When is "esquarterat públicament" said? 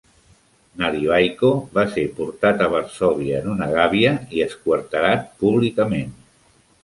4.49-6.11